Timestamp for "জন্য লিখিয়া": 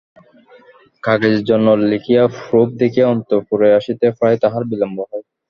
1.49-2.23